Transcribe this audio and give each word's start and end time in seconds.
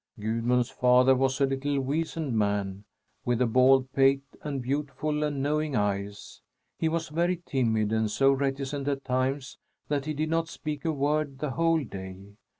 Gudmund's 0.19 0.71
father 0.71 1.13
was 1.13 1.39
a 1.39 1.45
little 1.45 1.79
weazened 1.79 2.33
man, 2.35 2.85
with 3.23 3.39
a 3.39 3.45
bald 3.45 3.93
pate 3.93 4.23
and 4.41 4.59
beautiful 4.59 5.21
and 5.23 5.43
knowing 5.43 5.75
eyes. 5.75 6.41
He 6.79 6.89
was 6.89 7.09
very 7.09 7.43
timid, 7.45 7.91
and 7.93 8.09
so 8.09 8.31
reticent 8.31 8.87
at 8.87 9.05
times 9.05 9.59
that 9.89 10.05
he 10.05 10.15
did 10.15 10.31
not 10.31 10.47
speak 10.47 10.85
a 10.85 10.91
word 10.91 11.37
the 11.37 11.51
whole 11.51 11.83
day. 11.83 12.33